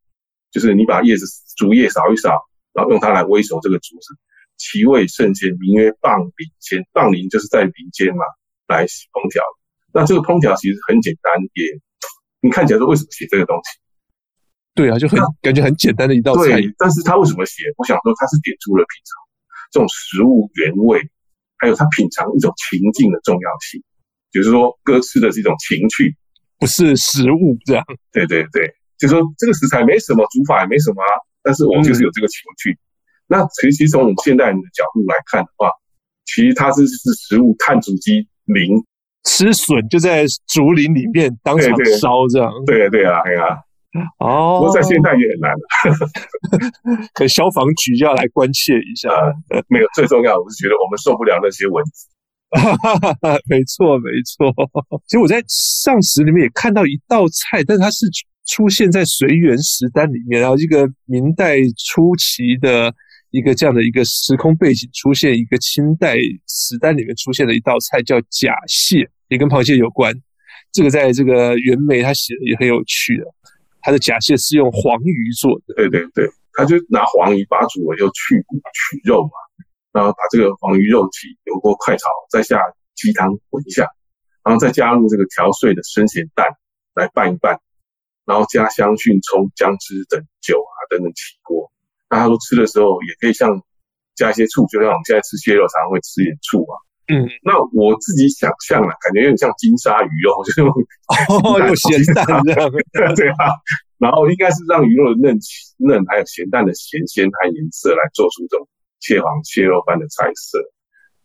[0.57, 1.27] 就是你把叶子
[1.59, 2.33] 竹叶扫一扫，
[2.73, 4.17] 然后用它来煨熟这个竹子，
[4.57, 6.83] 其味甚鲜，名曰蚌里鲜。
[6.95, 8.25] 蚌里就是在林间嘛，
[8.69, 9.43] 来烹调。
[9.93, 11.79] 那这个烹调其实很简单，也
[12.41, 13.79] 你看起来说为什么写这个东西？
[14.75, 16.57] 对啊，就很感觉很简单的一道菜。
[16.57, 17.65] 对，但是他为什么写？
[17.77, 19.13] 我想说他是点出了品尝
[19.71, 21.07] 这种食物原味。
[21.59, 23.83] 还有他品尝一种情境的重要性，
[24.31, 26.15] 就是说歌吃的是一种情趣，
[26.59, 27.83] 不是食物这样。
[28.13, 32.73] 对对对，就说这个食材没什么，煮法也没什么啊，但是我们就是有这个情趣。
[32.73, 32.79] 嗯、
[33.29, 35.71] 那其实从我们现代人的角度来看的话，
[36.25, 38.83] 其实它是是食物碳足迹零，
[39.25, 42.53] 吃笋就在竹林里面当场烧这样。
[42.67, 43.59] 对对啊，对啊。
[44.19, 49.09] 哦，不过在现代也很难了， 可消防局就要来关切一下。
[49.09, 52.07] 呃， 没有，最重要，我是觉得我们受不了那些蚊子。
[53.49, 54.53] 没错，没错。
[55.07, 58.07] 其实我在上食里面也看到一道菜，但是它是
[58.47, 62.95] 出现在随园食单里面，然后一个明代初期的
[63.31, 66.17] 一个这样的一个时空背景，出现一个清代
[66.47, 70.15] 食单里面出现的一道菜叫假蟹，也跟螃蟹有关。
[70.73, 73.25] 这个在这个袁枚他写的也很有趣的。
[73.83, 79.31] 他的假蟹是用黄鱼做的，对对对，他就拿黄鱼把煮了，又去骨取肉嘛，
[79.93, 82.61] 然后把这个黄鱼肉体油锅快炒，再下
[82.97, 83.87] 鸡汤滚一下，
[84.45, 86.47] 然后再加入这个调碎的生咸蛋
[86.95, 87.61] 来拌一拌，
[88.27, 91.71] 然后加香薰、葱、姜汁等酒啊等等起锅。
[92.11, 93.49] 那他说吃的时候也可以像
[94.15, 96.75] 加一些醋，就像我们现在吃蟹肉常常会吃一点醋啊，
[97.09, 103.57] 嗯，那我自己想象了，感觉有点像金沙鱼肉，就是哦，有咸蛋这样，对啊。
[103.99, 105.39] 然后应该是让鱼肉的嫩
[105.79, 108.69] 嫩，还有咸蛋的咸鲜和颜色来做出这种
[109.01, 110.61] 蟹黄蟹肉般的菜色。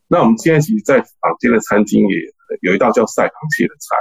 [0.07, 2.15] 那我们现在其实，在坊间的餐厅也
[2.61, 3.95] 有一道叫赛螃蟹的菜，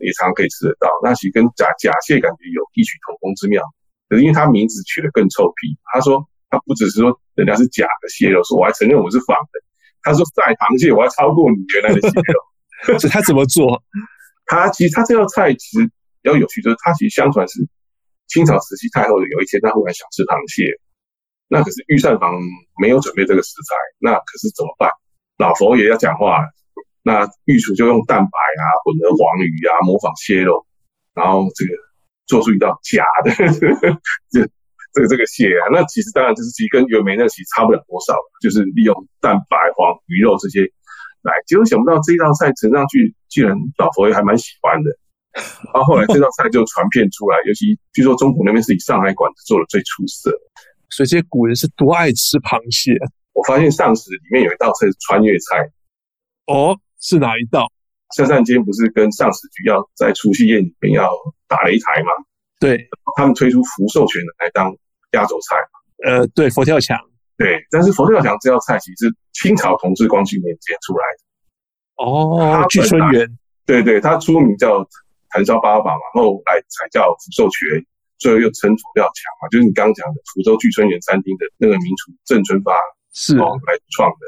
[0.00, 0.88] 也常常可以吃得到。
[1.02, 3.62] 那其实跟假假蟹感觉有异曲同工之妙，
[4.08, 5.76] 可是因为它名字取得更臭屁。
[5.92, 6.20] 他说
[6.50, 9.60] 他不只是说人家是假的蟹肉，说我还承认我是仿的。
[10.02, 12.96] 他说赛螃蟹，我还超过你原来的蟹肉。
[12.98, 13.82] 这他怎么做？
[14.46, 15.86] 他其实他这道菜其实
[16.22, 17.60] 比较有趣，就是他其实相传是
[18.28, 20.64] 清朝慈禧太后的有一天，他忽然想吃螃蟹，
[21.46, 22.34] 那可是御膳房
[22.80, 24.88] 没有准备这个食材，那可是怎么办？
[25.36, 26.48] 老佛爷要讲话了，
[27.02, 30.66] 那御厨就用蛋白啊混合黄鱼啊模仿蟹肉，
[31.14, 31.72] 然后这个
[32.26, 33.30] 做出一道假的
[34.30, 34.48] 这。
[34.92, 40.62] 这个这个蟹啊，那其实当然就是其实跟原梅那其实差不了多少，就是利用蛋白、黄鱼肉这些
[41.22, 41.32] 来。
[41.46, 44.90] 结果想不到这一道菜呈上去，居然老佛爷还蛮喜欢的。
[45.72, 50.28] 然后后来这道菜就传遍出来，尤其据说中国那边是以上海馆子做的最出色。
[50.88, 52.98] 所以这些古人是多爱吃螃蟹。
[53.32, 55.70] 我发现上食里面有一道菜是穿越菜。
[56.46, 57.66] 哦，是哪一道？
[58.16, 61.08] 下膳间不是跟上食局要在除夕夜里面要
[61.46, 62.10] 打擂台吗？
[62.58, 64.74] 对，他们推出福寿全来当
[65.12, 65.56] 压轴菜，
[66.04, 66.98] 呃，对，佛跳墙，
[67.38, 72.04] 对，但是佛跳墙这道菜其实是清朝同治光绪年间出来的。
[72.04, 73.26] 哦，聚春园，
[73.64, 74.84] 对对，他出名叫
[75.30, 77.86] 谭烧八宝嘛，然后来才叫福寿全，
[78.18, 82.72] 最后又称佛跳墙嘛，就是你刚刚讲的福州聚春园餐厅的那个名厨郑春发
[83.14, 84.26] 是哦来创的。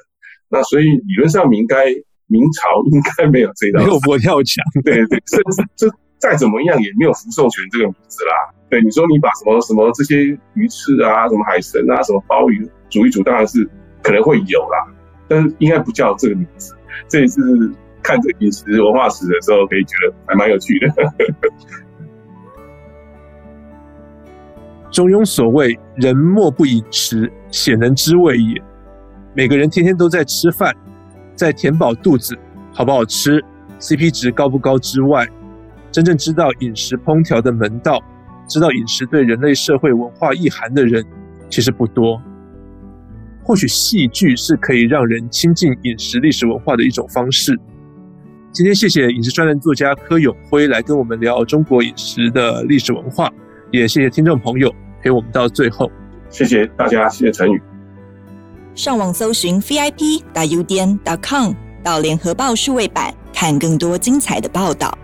[0.48, 1.86] 那所以理论上你应该
[2.32, 5.86] 明朝应该没有这道菜，没有佛跳墙， 对对，甚至这。
[6.22, 8.54] 再怎么样也没有福寿全这个名字啦。
[8.70, 10.22] 对，你说你把什么什么这些
[10.54, 13.68] 鱼翅啊、什么海参啊、什么鲍鱼煮一煮，当然是
[14.04, 14.86] 可能会有啦，
[15.26, 16.76] 但是应该不叫这个名字。
[17.08, 17.40] 这也是
[18.04, 20.94] 看这饮食文化史的时候，可以觉得还蛮有趣的。
[24.92, 28.62] 中庸所谓“人莫不以食，鲜能知味也”。
[29.34, 30.72] 每个人天天都在吃饭，
[31.34, 32.36] 在填饱肚子，
[32.72, 33.42] 好不好吃
[33.80, 35.26] ，CP 值高不高之外，
[35.90, 38.00] 真正知道饮食烹调的门道，
[38.48, 41.04] 知道饮食对人类社会文化意涵的人，
[41.48, 42.20] 其实不多。
[43.42, 47.58] 或许戏剧是可以让人亲近饮食历史文化的一种方式。
[48.52, 53.28] 今天谢谢饮食专栏作家柯永辉来跟我们聊中国饮食的历史文化，
[53.70, 55.90] 也谢谢听众朋友陪我们到最后。
[56.28, 57.71] 谢谢大家，谢谢陈宇。
[58.74, 61.52] 上网搜寻 vip.udn.com
[61.84, 64.96] 到联合报数位版，看更多精彩的报道。